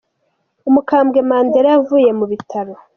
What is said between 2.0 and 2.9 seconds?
mu bitaro